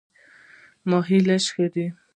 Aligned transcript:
ماهی 0.89 1.19
لږ 1.27 1.43
ښه 1.53 1.65
دی. 1.73 1.87